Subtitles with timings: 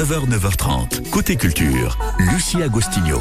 [0.00, 1.10] 9h, 9h30.
[1.10, 3.18] Côté culture, Lucie Agostinho.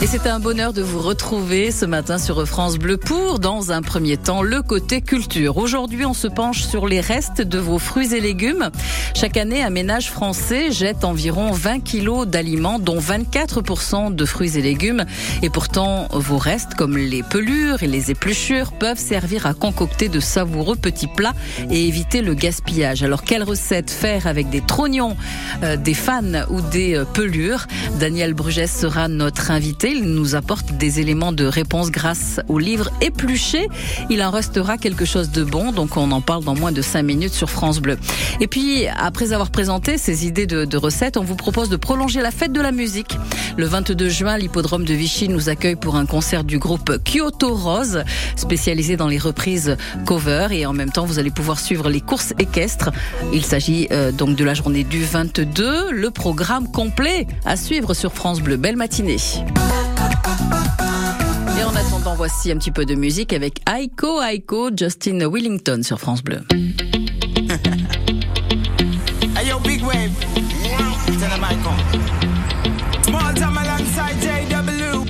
[0.00, 3.82] Et c'est un bonheur de vous retrouver ce matin sur France Bleu pour, dans un
[3.82, 5.58] premier temps, le côté culture.
[5.58, 8.70] Aujourd'hui, on se penche sur les restes de vos fruits et légumes.
[9.14, 14.62] Chaque année, un ménage français jette environ 20 kilos d'aliments, dont 24% de fruits et
[14.62, 15.04] légumes.
[15.42, 20.20] Et pourtant, vos restes, comme les pelures et les épluchures, peuvent servir à concocter de
[20.20, 21.34] savoureux petits plats
[21.70, 23.02] et éviter le gaspillage.
[23.02, 25.16] Alors, quelle recette faire avec des trognons,
[25.62, 26.13] euh, des fans
[26.50, 27.66] ou des euh, pelures
[27.98, 29.92] Daniel Brugès sera notre invité.
[29.92, 33.68] Il nous apporte des éléments de réponse grâce au livre épluché.
[34.10, 37.02] Il en restera quelque chose de bon, donc on en parle dans moins de 5
[37.02, 37.98] minutes sur France Bleu.
[38.40, 42.20] Et puis, après avoir présenté ces idées de, de recettes, on vous propose de prolonger
[42.20, 43.18] la fête de la musique.
[43.56, 48.04] Le 22 juin, l'hippodrome de Vichy nous accueille pour un concert du groupe Kyoto Rose,
[48.36, 50.48] spécialisé dans les reprises cover.
[50.52, 52.90] Et en même temps, vous allez pouvoir suivre les courses équestres.
[53.32, 55.90] Il s'agit euh, donc de la journée du 22.
[55.94, 58.56] Le programme complet à suivre sur France Bleu.
[58.56, 59.18] Belle matinée.
[61.56, 66.00] Et en attendant, voici un petit peu de musique avec Aiko Aiko, Justin Willington sur
[66.00, 66.40] France Bleu.
[69.36, 70.10] Hey yo, big wave.
[71.18, 71.78] Tell I come.
[73.02, 75.04] Small time alongside JW.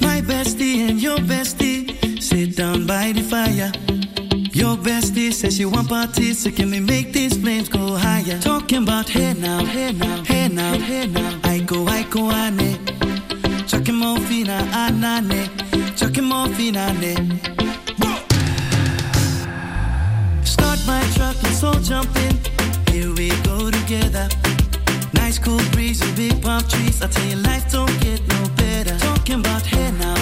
[0.00, 3.72] My bestie and your bestie sit down by the fire.
[4.54, 8.38] Your bestie says she want parties, so can we make these flames go higher?
[8.38, 10.21] Talking about hey now, hey now,
[10.78, 11.88] now, I go,
[12.30, 12.78] ane.
[14.02, 15.48] More fina, anane.
[15.96, 16.92] Chucking more fina.
[20.44, 22.36] Start my truck and soul jump in.
[22.92, 24.28] Here we go together.
[25.14, 27.00] Nice cool breeze and big palm trees.
[27.00, 28.98] I tell you, life don't get no better.
[28.98, 30.21] Talking about hey now,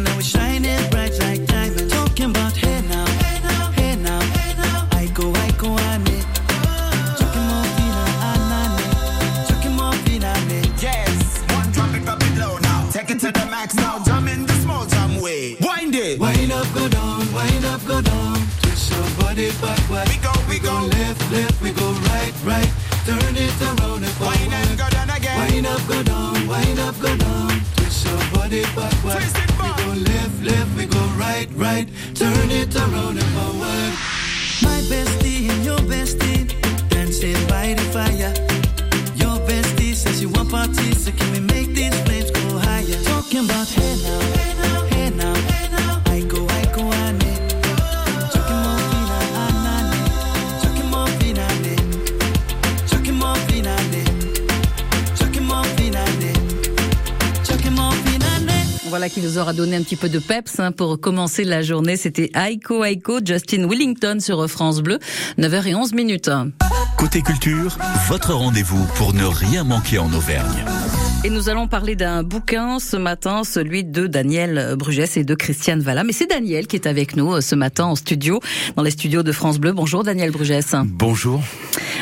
[59.41, 61.97] aura donné un petit peu de peps hein, pour commencer la journée.
[61.97, 64.99] C'était Aiko Aiko, Justin Willington sur France Bleu,
[65.39, 66.29] 9h11 minutes.
[66.97, 70.65] Côté culture, votre rendez-vous pour ne rien manquer en Auvergne.
[71.23, 75.79] Et nous allons parler d'un bouquin ce matin, celui de Daniel Brugès et de Christiane
[75.79, 76.03] Valla.
[76.03, 78.39] Mais c'est Daniel qui est avec nous euh, ce matin en studio,
[78.75, 79.71] dans les studios de France Bleu.
[79.71, 80.73] Bonjour Daniel Brugès.
[80.85, 81.39] Bonjour.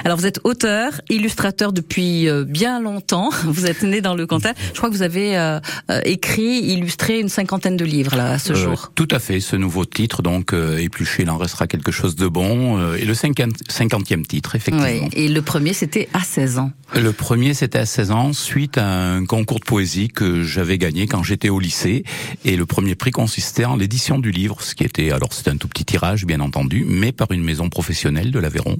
[0.06, 3.30] Alors vous êtes auteur, illustrateur depuis euh, bien longtemps.
[3.44, 4.54] Vous êtes né dans le Cantal.
[4.74, 5.60] Je crois que vous avez euh,
[6.06, 8.92] écrit, illustré une cinquantaine de livres là à ce Euh, jour.
[8.96, 12.28] Tout à fait, ce nouveau titre, donc euh, épluché, il en restera quelque chose de
[12.28, 12.94] bon.
[12.96, 14.88] et le cinquantième titre, effectivement.
[14.88, 15.10] Ouais.
[15.14, 16.72] Et le premier c'était à 16 ans.
[16.96, 21.08] Le premier, c'était à 16 ans, suite à un concours de poésie que j'avais gagné
[21.08, 22.04] quand j'étais au lycée.
[22.46, 25.58] Et le premier prix consistait en l'édition du livre, ce qui était, alors c'était un
[25.58, 28.78] tout petit tirage, bien entendu, mais par une maison professionnelle de l'Aveyron.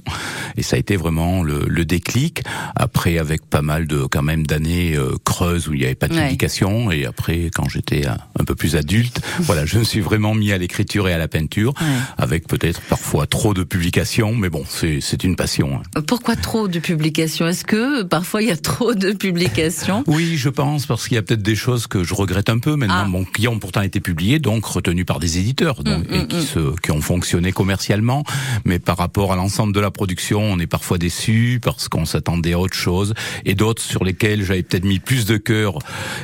[0.56, 2.42] Et ça a été vraiment le, le, déclic.
[2.76, 6.08] Après, avec pas mal de quand même d'années euh, creuses où il n'y avait pas
[6.08, 10.34] de publication, et après, quand j'étais un, peu plus adulte, voilà, je me suis vraiment
[10.34, 11.74] mis à l'écriture et à la peinture,
[12.18, 15.80] avec peut-être parfois trop de publications, mais bon, c'est une passion.
[15.96, 16.02] Hein.
[16.06, 17.46] Pourquoi trop de publications?
[17.46, 20.04] Est-ce que parfois il y a trop de publications?
[20.06, 22.76] Oui, je pense parce qu'il y a peut-être des choses que je regrette un peu
[22.76, 23.30] maintenant, ah.
[23.34, 26.36] qui ont pourtant été publiées, donc retenues par des éditeurs, donc, mm, et mm, qui,
[26.36, 26.42] mm.
[26.42, 28.24] se, qui ont fonctionné commercialement,
[28.64, 32.52] mais par rapport à l'ensemble de la production, on est parfois déçu parce qu'on s'attendait
[32.52, 33.14] à autre chose,
[33.44, 35.78] et d'autres sur lesquels j'avais peut-être mis plus de cœur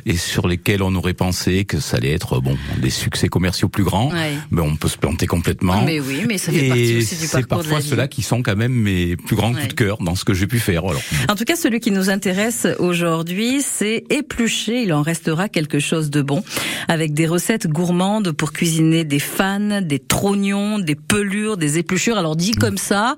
[0.05, 3.85] et sur lesquels on aurait pensé que ça allait être bon des succès commerciaux plus
[3.85, 4.11] grands,
[4.51, 5.83] mais on peut se planter complètement.
[5.85, 8.57] Mais oui, mais ça fait partie aussi du parcours C'est parfois ceux-là qui sont quand
[8.57, 10.85] même mes plus grands coups de cœur dans ce que j'ai pu faire.
[10.85, 11.03] Alors.
[11.29, 14.83] En tout cas, celui qui nous intéresse aujourd'hui, c'est éplucher.
[14.83, 16.43] Il en restera quelque chose de bon,
[16.89, 22.19] avec des recettes gourmandes pour cuisiner des fans, des trognons, des pelures, des épluchures.
[22.19, 23.17] Alors dit comme ça,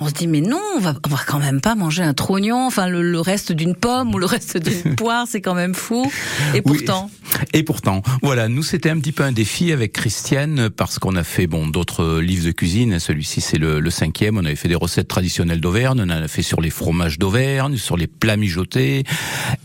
[0.00, 2.66] on se dit mais non, on va, on va quand même pas manger un trognon,
[2.66, 6.10] enfin le, reste d'une pomme ou le reste d'une poire, c'est quand même fou.
[6.54, 7.10] Et pourtant.
[7.52, 11.24] Et pourtant, voilà, nous c'était un petit peu un défi avec Christiane parce qu'on a
[11.24, 12.98] fait bon d'autres livres de cuisine.
[12.98, 14.38] Celui-ci c'est le, le, cinquième.
[14.38, 16.00] On avait fait des recettes traditionnelles d'Auvergne.
[16.00, 19.04] On en a fait sur les fromages d'Auvergne, sur les plats mijotés.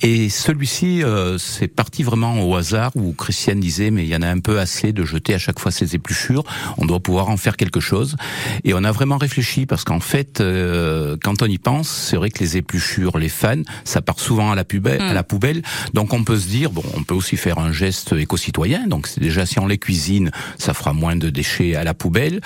[0.02, 4.22] Et celui-ci, euh, c'est parti vraiment au hasard où Christiane disait mais il y en
[4.22, 6.44] a un peu assez de jeter à chaque fois ces épluchures.
[6.78, 8.18] On doit pouvoir en faire quelque chose.
[8.66, 12.30] Et on a vraiment réfléchi parce qu'en fait, euh, quand on y pense, c'est vrai
[12.30, 15.02] que les épluchures, les fans, ça part souvent à la poubelle.
[15.02, 15.62] À la poubelle.
[15.94, 18.88] Donc on peut se dire bon, on peut aussi faire un geste éco-citoyen.
[18.88, 22.42] Donc c'est déjà si on les cuisine, ça fera moins de déchets à la poubelle.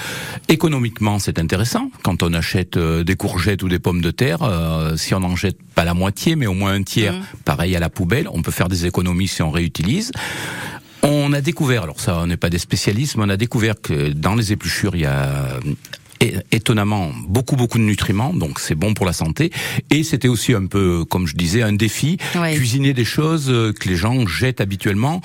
[0.50, 1.90] Économiquement, c'est intéressant.
[2.04, 5.36] Quand on achète euh, des courgettes ou des pommes de terre, euh, si on n'en
[5.36, 7.26] jette pas la moitié, mais au moins un tiers, mmh.
[7.44, 10.12] pareil à la poubelle, on peut faire des économies si on réutilise.
[11.04, 14.10] On a découvert, alors ça, on n'est pas des spécialistes, mais on a découvert que
[14.10, 15.60] dans les épluchures, il y a
[16.52, 19.52] étonnamment beaucoup beaucoup de nutriments, donc c'est bon pour la santé.
[19.90, 22.18] Et c'était aussi un peu, comme je disais, un défi,
[22.56, 25.22] cuisiner des choses euh, que les gens jettent habituellement.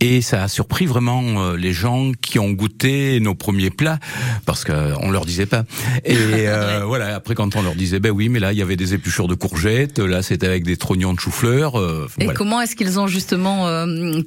[0.00, 3.98] Et ça a surpris vraiment euh, les gens qui ont goûté nos premiers plats,
[4.46, 5.64] parce qu'on leur disait pas.
[6.04, 8.76] Et euh, voilà, après quand on leur disait, ben oui, mais là il y avait
[8.76, 11.74] des épluchures de courgettes, là c'était avec des trognons de chou-fleur.
[12.18, 13.66] et comment est-ce qu'ils ont justement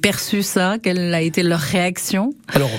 [0.00, 0.76] perçu ça?
[0.82, 2.34] Quelle a été leur réaction?
[2.48, 2.70] Alors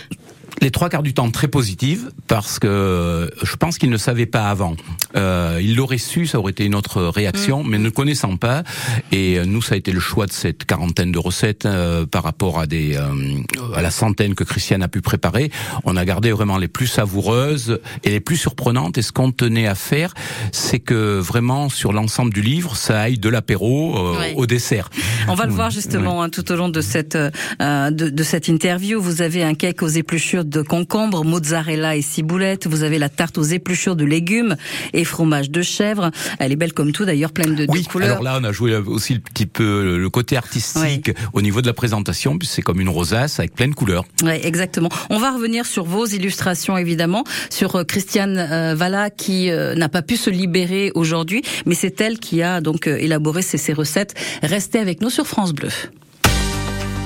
[0.61, 4.49] les trois quarts du temps très positives parce que je pense qu'ils ne savaient pas
[4.49, 4.75] avant.
[5.15, 7.69] Euh, ils l'auraient su, ça aurait été une autre réaction, mm.
[7.69, 8.63] mais ne connaissant pas.
[9.11, 12.23] Et euh, nous, ça a été le choix de cette quarantaine de recettes euh, par
[12.23, 15.51] rapport à des euh, à la centaine que Christiane a pu préparer.
[15.83, 18.97] On a gardé vraiment les plus savoureuses et les plus surprenantes.
[18.97, 20.13] Et ce qu'on tenait à faire,
[20.51, 23.97] c'est que vraiment sur l'ensemble du livre, ça aille de l'apéro
[24.35, 24.89] au dessert.
[25.27, 29.01] On va le voir justement hein, tout au long de cette de, de cette interview.
[29.01, 32.67] Vous avez un cake aux épluchures de concombre, mozzarella et ciboulette.
[32.67, 34.55] Vous avez la tarte aux épluchures de légumes
[34.93, 36.11] et fromage de chèvre.
[36.39, 38.11] Elle est belle comme tout d'ailleurs, pleine de, oui, couleurs.
[38.11, 41.67] Alors là, on a joué aussi le petit peu le côté artistique au niveau de
[41.67, 44.05] la présentation, puisque c'est comme une rosace avec plein de couleurs.
[44.23, 44.89] Oui, exactement.
[45.09, 49.89] On va revenir sur vos illustrations évidemment, sur euh, Christiane euh, Valla qui euh, n'a
[49.89, 54.15] pas pu se libérer aujourd'hui, mais c'est elle qui a donc élaboré ces, ces recettes.
[54.41, 55.69] Restez avec nous sur France Bleu.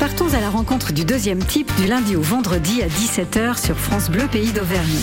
[0.03, 4.09] Partons à la rencontre du deuxième type du lundi au vendredi à 17h sur France
[4.09, 4.99] Bleu Pays d'Auvergne.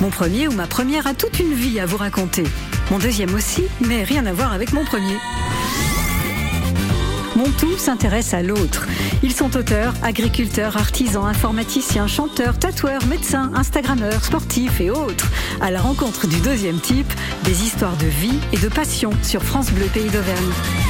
[0.00, 2.44] Mon premier ou ma première a toute une vie à vous raconter.
[2.90, 5.18] Mon deuxième aussi, mais rien à voir avec mon premier.
[7.36, 8.86] Mon tout s'intéresse à l'autre.
[9.22, 15.30] Ils sont auteurs, agriculteurs, artisans, informaticiens, chanteurs, tatoueurs, médecins, instagrammeurs, sportifs et autres.
[15.60, 17.12] À la rencontre du deuxième type,
[17.44, 20.89] des histoires de vie et de passion sur France Bleu Pays d'Auvergne.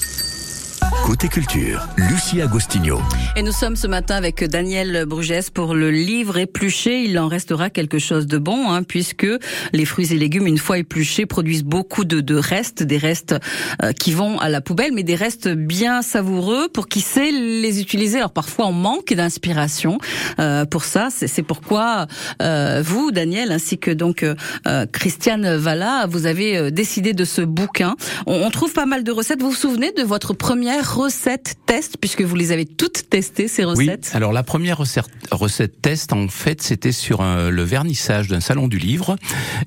[1.11, 3.01] Côté culture, Lucie Agostinho.
[3.35, 7.03] Et nous sommes ce matin avec Daniel Brugès pour le livre épluché.
[7.03, 9.27] Il en restera quelque chose de bon, hein, puisque
[9.73, 13.35] les fruits et légumes, une fois épluchés, produisent beaucoup de, de restes, des restes
[13.83, 17.81] euh, qui vont à la poubelle, mais des restes bien savoureux pour qui sait les
[17.81, 18.19] utiliser.
[18.19, 19.97] Alors parfois on manque d'inspiration
[20.39, 21.09] euh, pour ça.
[21.11, 22.07] C'est pourquoi
[22.41, 27.97] euh, vous, Daniel, ainsi que donc euh, Christiane Valla, vous avez décidé de ce bouquin.
[28.27, 29.41] On, on trouve pas mal de recettes.
[29.41, 33.63] Vous vous souvenez de votre première recette test, puisque vous les avez toutes testées ces
[33.63, 34.15] recettes Oui.
[34.17, 38.67] Alors la première recette, recette test, en fait, c'était sur un, le vernissage d'un salon
[38.67, 39.15] du livre.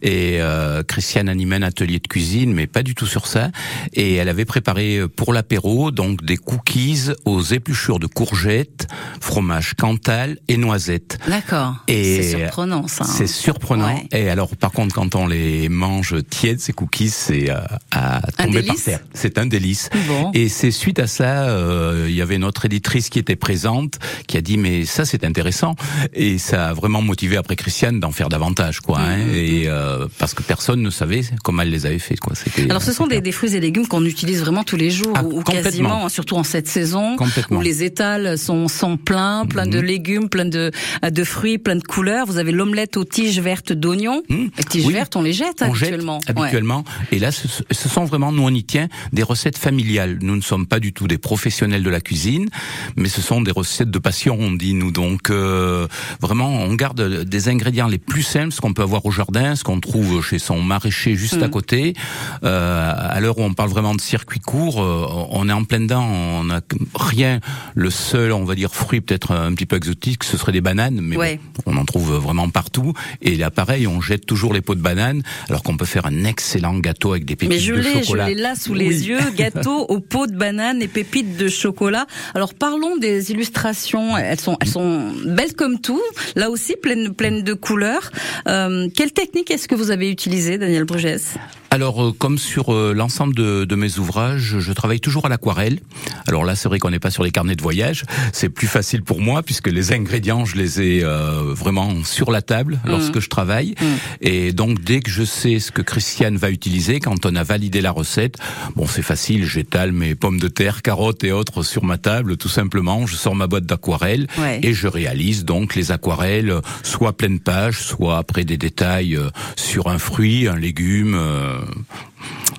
[0.03, 3.51] Et euh, Christiane animait un atelier de cuisine, mais pas du tout sur ça.
[3.95, 8.87] Et elle avait préparé pour l'apéro donc des cookies aux épluchures de courgettes,
[9.21, 11.19] fromage Cantal et noisettes.
[11.29, 11.77] D'accord.
[11.89, 13.05] Et C'est surprenant ça.
[13.05, 13.09] hein.
[13.11, 13.87] C'est surprenant.
[13.95, 14.07] Ouais.
[14.13, 17.57] Et alors, par contre, quand on les mange tièdes, ces cookies, c'est euh,
[17.91, 19.01] à tomber par terre.
[19.15, 19.89] C'est un délice.
[20.07, 20.31] Bon.
[20.35, 24.37] Et c'est suite à ça, euh, il y avait notre éditrice qui était présente, qui
[24.37, 25.75] a dit mais ça c'est intéressant.
[26.13, 28.99] Et ça a vraiment motivé après Christiane d'en faire davantage, quoi.
[29.01, 29.17] hein.
[29.19, 29.35] Mhm.
[29.35, 32.35] Et euh, parce que personne ne savait comment elle les avait fait, quoi.
[32.35, 32.69] C'était.
[32.71, 35.25] Alors ce sont des, des fruits et légumes qu'on utilise vraiment tous les jours Ah,
[35.25, 37.17] ou quasiment, surtout en cette saison
[37.51, 39.85] où les étals sont, sont pleins, pleins de Mhm.
[39.85, 40.71] légumes, pleins de,
[41.09, 42.27] de fruits, plein de couleurs.
[42.27, 44.23] Vous avez l'omelette aux tiges vertes d'oignons.
[44.29, 44.51] Mhm.
[44.59, 44.93] Les tiges Oui.
[44.93, 46.19] vertes, on les jette On jette habituellement.
[46.29, 46.43] Ouais.
[46.43, 46.85] habituellement.
[47.13, 50.19] Et là, ce, ce sont vraiment, nous on y tient, des recettes familiales.
[50.23, 52.49] Nous ne sommes pas du tout des professionnels de la cuisine,
[52.97, 54.91] mais ce sont des recettes de passion, on dit nous.
[54.91, 55.87] Donc euh,
[56.21, 59.65] vraiment, on garde des ingrédients les plus simples, ce qu'on peut avoir au jardin, ce
[59.65, 61.51] qu'on trouve chez son maraîcher juste à Mm.
[61.51, 61.95] côté.
[62.43, 65.81] Euh, à l'heure où on parle vraiment de circuit court, euh, on est en plein
[65.81, 66.05] dedans.
[66.07, 66.61] On n'a
[66.95, 67.41] rien.
[67.75, 71.01] Le seul, on va dire, fruit peut-être un petit peu exotique, ce serait des bananes,
[71.01, 71.41] mais Ouais.
[71.65, 72.93] bon, on en trouve vraiment partout.
[73.23, 76.25] Et là, pareil, on jette toujours les pots de bananes, alors qu'on peut faire un
[76.25, 78.29] excellent gâteau avec des pépites Mais je de l'ai, je chocolat.
[78.29, 79.07] l'ai là sous les Oui.
[79.09, 82.07] yeux, gâteau aux peaux de banane et pépites de chocolat.
[82.35, 86.03] Alors parlons des illustrations, elles sont, elles sont belles comme tout,
[86.37, 88.13] là aussi pleines, pleines de couleurs.
[88.49, 91.35] Euh, quelle technique est-ce que vous avez utilisée, Daniel Brugès
[91.71, 95.81] Alors, euh, comme sur euh, l'ensemble de, de mes ouvrages, je travaille toujours à l'aquarelle.
[96.29, 98.05] Alors là, c'est vrai qu'on n'est pas sur les carnets de voyage.
[98.33, 102.43] C'est plus facile pour moi puisque les ingrédients, je les ai euh, vraiment sur la
[102.43, 103.75] table lorsque je travaille.
[104.21, 107.81] Et donc, dès que je sais ce que Christiane va utiliser, quand on a validé
[107.81, 108.37] la recette,
[108.77, 109.45] bon, c'est facile.
[109.45, 113.07] J'étale mes pommes de terre, carottes et autres sur ma table, tout simplement.
[113.07, 114.61] Je sors ma boîte d'aquarelle Ouais.
[114.63, 119.31] et je réalise donc les aquarelles, euh, soit pleine page, soit après des détails euh,
[119.57, 121.19] sur un fruit, un légume.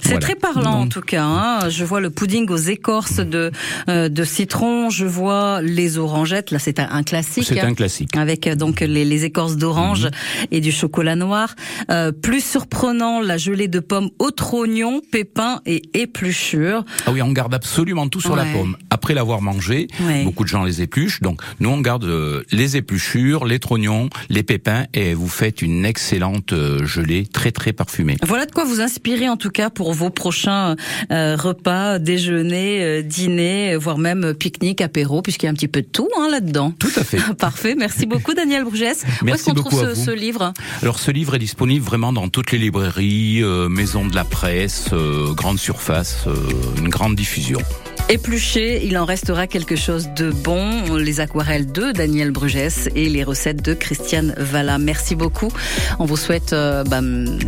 [0.01, 0.19] C'est voilà.
[0.27, 1.23] très parlant en tout cas.
[1.23, 1.69] hein.
[1.69, 3.51] Je vois le pudding aux écorces de
[3.89, 4.91] euh, de citron.
[4.91, 6.51] Je vois les orangettes.
[6.51, 7.45] Là, c'est un, classique.
[7.47, 8.15] C'est un classique.
[8.15, 10.07] Avec euh, donc les, les écorces d'orange
[10.51, 11.55] et du chocolat noir.
[11.89, 16.85] Euh, plus surprenant, la gelée de pommes au trognon, pépins et épluchures.
[17.07, 18.77] Ah oui, on garde absolument tout sur la pomme.
[18.91, 20.23] Après l'avoir mangé, Ouais.
[20.23, 21.21] beaucoup de gens les épluchent.
[21.21, 25.83] Donc nous, on garde euh, les épluchures, les trognons, les pépins, et vous faites une
[25.85, 26.53] excellente
[26.83, 28.17] gelée très très parfumée.
[28.23, 30.75] Voilà de quoi vous inspirer en tout cas pour vos prochains
[31.11, 35.67] euh, repas, déjeuner, euh, dîner, euh, voire même pique-nique, apéro, puisqu'il y a un petit
[35.67, 36.73] peu de tout hein, là-dedans.
[36.77, 37.19] Tout à fait.
[37.37, 39.03] Parfait, merci beaucoup Daniel Brugès.
[39.21, 40.53] Où est-ce qu'on trouve ce, livre?
[40.81, 44.89] Alors ce livre est disponible vraiment dans toutes les librairies, maisons de la presse,
[45.35, 46.33] grandes surfaces, euh,
[46.77, 47.59] une grande diffusion.
[48.07, 50.95] Épluché, il en restera quelque chose de bon.
[50.95, 54.77] Les aquarelles de Daniel Brugès et les recettes de Christiane Valla.
[54.77, 55.51] Merci beaucoup.
[55.97, 56.99] On vous souhaite euh, bah,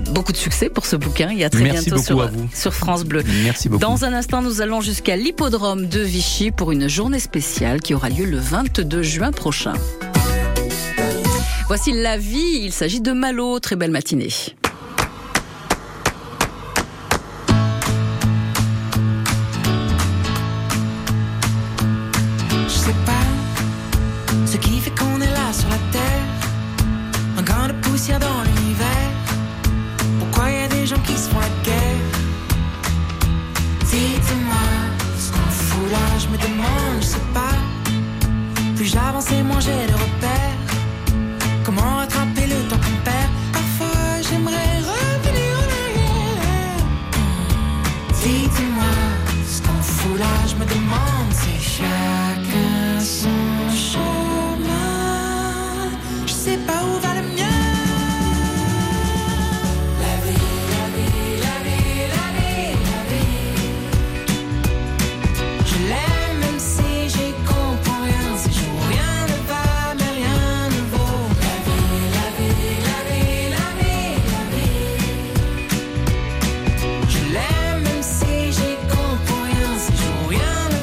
[0.10, 1.30] beaucoup de succès pour ce bouquin.
[1.30, 3.24] Et à très Merci bientôt sur, sur France Bleu.
[3.44, 3.82] Merci beaucoup.
[3.82, 8.10] Dans un instant, nous allons jusqu'à l'hippodrome de Vichy pour une journée spéciale qui aura
[8.10, 9.74] lieu le 22 juin prochain.
[11.68, 13.60] Voici La Vie, il s'agit de Malo.
[13.60, 14.30] Très belle matinée.
[80.28, 80.77] Si je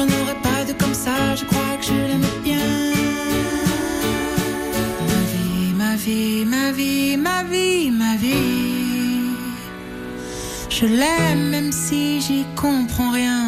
[0.00, 2.56] J'en aurais pas de comme ça, je crois que je l'aime bien.
[5.76, 9.34] Ma vie, ma vie, ma vie, ma vie.
[10.70, 13.39] Je l'aime même si j'y comprends rien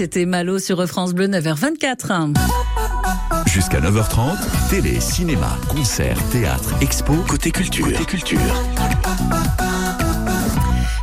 [0.00, 2.34] c'était Malo sur France Bleu 9h24.
[3.46, 4.38] Jusqu'à 9h30,
[4.70, 7.84] télé, cinéma, concert, théâtre, expo, côté culture.
[7.84, 8.40] Côté culture.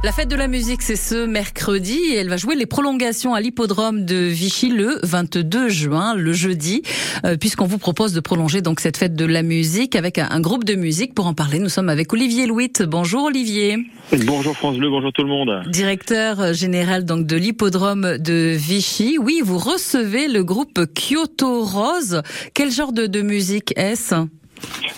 [0.07, 3.41] La fête de la musique, c'est ce mercredi et elle va jouer les prolongations à
[3.41, 6.81] l'hippodrome de Vichy le 22 juin, le jeudi,
[7.25, 10.39] euh, puisqu'on vous propose de prolonger donc cette fête de la musique avec un, un
[10.39, 11.13] groupe de musique.
[11.13, 12.71] Pour en parler, nous sommes avec Olivier Louit.
[12.87, 13.79] Bonjour Olivier.
[14.25, 15.63] Bonjour France Bleu, bonjour tout le monde.
[15.67, 19.17] Directeur général donc de l'hippodrome de Vichy.
[19.20, 22.22] Oui, vous recevez le groupe Kyoto Rose.
[22.53, 24.15] Quel genre de, de musique est-ce?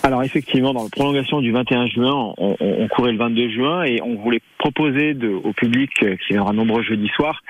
[0.02, 4.16] Alors effectivement, dans la prolongation du 21 juin, on, courait le 22 juin et on
[4.16, 7.42] voulait proposer au public euh, qui viendra nombreux jeudi soir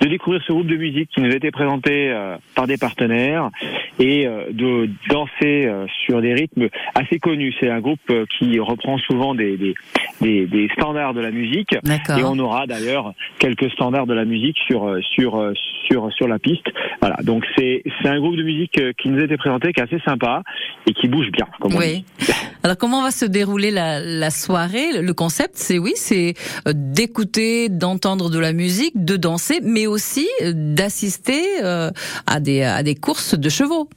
[0.00, 3.50] de découvrir ce groupe de musique qui nous a été présenté euh, par des partenaires
[3.98, 7.54] et euh, de danser euh, sur des rythmes assez connus.
[7.60, 9.74] C'est un groupe qui reprend souvent des, des,
[10.20, 14.56] des, des standards de la musique et on aura d'ailleurs quelques standards de la musique
[14.66, 15.52] sur sur
[15.86, 16.66] sur sur la piste.
[17.00, 19.84] Voilà, donc c'est c'est un groupe de musique qui nous a été présenté qui est
[19.84, 20.42] assez sympa
[20.86, 21.46] et qui bouge bien.
[21.60, 22.04] Comme on Oui.
[22.18, 22.32] dit.
[22.62, 25.00] Alors comment va se dérouler la, la soirée?
[25.00, 26.34] Le concept, c'est oui, c'est
[26.72, 29.93] d'écouter, d'entendre de la musique, de danser, mais aussi
[30.42, 31.90] euh, d'assister euh,
[32.26, 33.88] à des à des courses de chevaux.